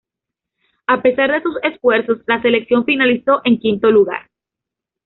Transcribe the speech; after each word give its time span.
A 0.87 1.03
pesar 1.03 1.31
de 1.31 1.43
sus 1.43 1.57
esfuerzos, 1.61 2.23
la 2.25 2.41
selección 2.41 2.85
finalizó 2.85 3.41
en 3.43 3.59
quinto 3.59 3.91
lugar. 3.91 4.31